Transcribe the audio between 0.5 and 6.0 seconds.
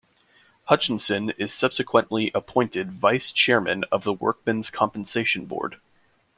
Hutchinson is subsequently appointed vice-chairman of the Workmen's Compensation Board.